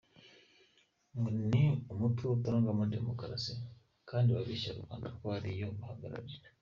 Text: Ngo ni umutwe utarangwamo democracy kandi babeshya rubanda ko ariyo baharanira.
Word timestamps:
Ngo 1.15 1.29
ni 1.49 1.63
umutwe 1.93 2.23
utarangwamo 2.35 2.83
democracy 2.95 3.53
kandi 4.09 4.29
babeshya 4.35 4.77
rubanda 4.77 5.07
ko 5.17 5.23
ariyo 5.37 5.67
baharanira. 5.77 6.47